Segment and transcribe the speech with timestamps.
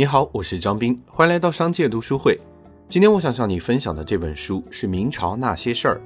[0.00, 2.34] 你好，我是张斌，欢迎来到商界读书会。
[2.88, 6.00] 今天我想向你分享的这本书是《明朝那些事儿》。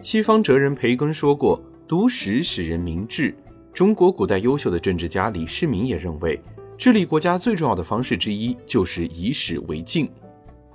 [0.00, 3.34] 西方哲人培根说过：“读史使人明智。”
[3.74, 6.40] 中国古代优秀的政治家李世民也认为，
[6.78, 10.08] 治理国家最重要的方式之一就是以史为镜。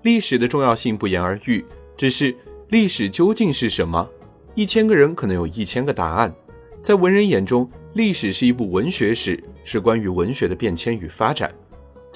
[0.01, 1.63] 历史的重要性不言而喻，
[1.95, 2.35] 只是
[2.67, 4.05] 历史究竟是什么？
[4.53, 6.35] 一千个人可能有一千个答案。
[6.81, 11.49] 在文人眼中，历史是一部文学史，是关于文学的变迁与发展；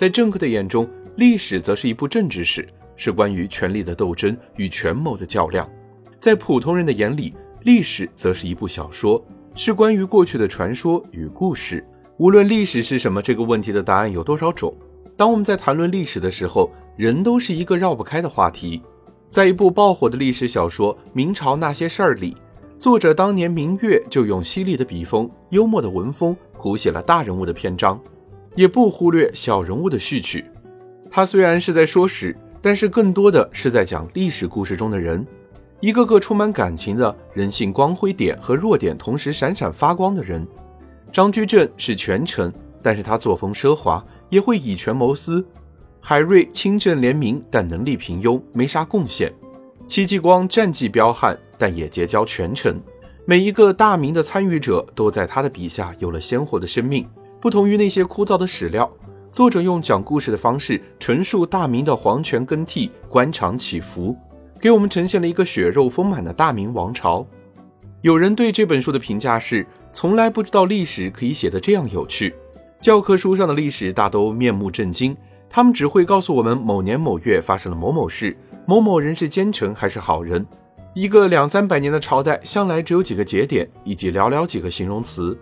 [0.04, 0.86] 在政客的眼中，
[1.16, 2.68] 历史则是一部政治史，
[2.98, 5.66] 是关于权力的斗争与权谋的较量；
[6.20, 9.26] 在普通人的眼里，历史则是一部小说，
[9.56, 11.82] 是关于过去的传说与故事。
[12.18, 14.76] 无论历史是什么，这个问题的答案有多少种，
[15.16, 18.82] 当我们在谈论历史的时候，人都是一个绕不开的话题。
[19.30, 22.36] 在一部爆火的历史小说《明朝那些事儿》里。
[22.78, 27.98] 作者当年明月就用犀利的笔锋、幽默的文风谱写了大人物的篇章，
[28.56, 30.46] 也不忽略小人物的序曲。
[31.10, 35.26] 他虽然是在说史，但是更多的是在讲历史故事中的人，
[35.80, 40.48] 一个个充满感情的人性光辉点和弱点同时闪闪发光的人。
[41.12, 45.46] 张居正是权臣，但是他作风奢华，也会以权谋私。
[46.00, 49.32] 海瑞清正廉明，但能力平庸，没啥贡献。
[49.86, 52.82] 戚继光战绩彪悍，但也结交权臣。
[53.26, 57.08] 每一个大明的参与者都在他的笔下有了鲜活的生命。
[57.44, 58.90] 不同于那些枯燥的史料，
[59.30, 64.16] 作者用讲故事的方式陈述大明的皇权更替、官场起伏，
[64.62, 67.28] 给我们呈现了一个血肉丰满的大明王朝。
[68.00, 72.34] 有人对这本书的评价是：从来不知道历史可以写得这样有趣。
[72.80, 75.14] 教科书上的历史大都面目震惊，
[75.50, 78.38] 他们只会告诉我们某年某月发生了某某事。
[78.66, 80.48] 某某人是奸臣还是好人？
[80.94, 85.38] 一个两三百年的朝代，向来只有几个节点以及寥寥几个形容词，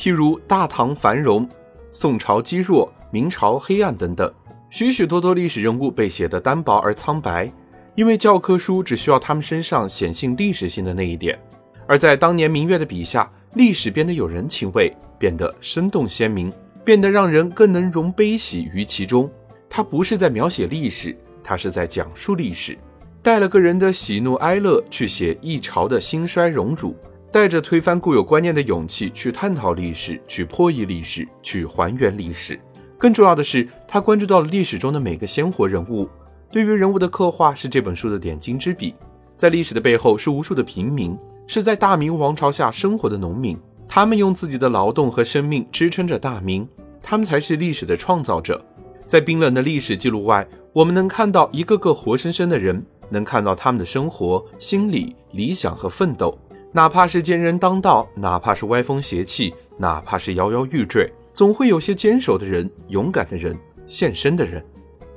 [0.00, 1.46] 譬如大唐繁荣、
[1.90, 4.32] 宋朝积弱、明朝黑暗等等。
[4.70, 7.52] 许许多多历史人物被写得单薄而苍白，
[7.96, 11.38] 因为教科书只需要他们身上显性历史性的那一点。
[11.86, 16.50] 而在当年明月的笔下，历史变得有人情味，变得生动鲜明，
[16.82, 19.30] 变得让人更能容悲喜于其中。
[19.68, 21.14] 他不是在描写历史。
[21.44, 22.78] 他是在讲述历史，
[23.20, 26.96] 带了个人的喜怒哀乐去写一朝的兴衰荣辱，
[27.32, 32.58] 带着推翻固有观念的勇气去探讨历史，去破译历史，去还原历史。
[32.98, 36.08] 更重要的是，他关注到了历史中的每个鲜活人物，
[36.50, 38.94] 对于人物的刻画是这本书的点睛之笔。
[39.36, 43.56] 在历史的背后是无数的平民，是在大明王朝下生活的农民，
[43.88, 46.68] 他们用自己的劳动和生命支撑着大明，
[47.02, 48.62] 他们才是历史的创造者。
[49.06, 56.36] 在冰冷的历史记录外，我们能看到一个个活生生的人，能看到他们的生活、心理、理想和奋斗。
[56.72, 64.64] 哪怕是奸人当道，哪怕是歪风邪气，哪怕是摇摇欲坠，总会有些坚守的人、勇敢的人、献身的人。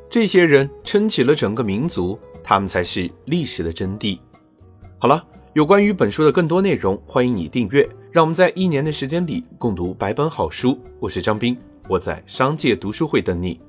[0.09, 4.17] 这些人撑起了整个民族，他们才是历史的真谛。
[4.97, 7.87] 好了，有关于本书的更多内容，欢迎你订阅。
[8.11, 10.79] 让我们在一年的时间里共读百本好书。
[10.99, 11.55] 我是张斌，
[11.87, 13.59] 我在商界读书会等你。